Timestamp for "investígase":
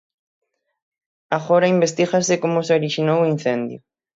1.75-2.33